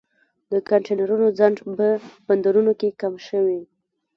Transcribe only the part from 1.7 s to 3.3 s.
په بندرونو کې کم